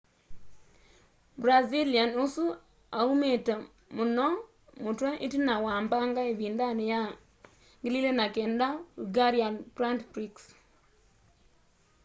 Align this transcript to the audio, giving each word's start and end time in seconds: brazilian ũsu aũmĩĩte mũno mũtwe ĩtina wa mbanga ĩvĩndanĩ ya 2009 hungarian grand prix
brazilian 1.41 2.11
ũsu 2.23 2.45
aũmĩĩte 2.99 3.53
mũno 3.95 4.25
mũtwe 4.83 5.09
ĩtina 5.25 5.53
wa 5.65 5.73
mbanga 5.83 6.21
ĩvĩndanĩ 6.31 6.85
ya 6.93 7.01
2009 7.83 8.65
hungarian 8.99 9.55
grand 9.75 9.99
prix 10.13 10.35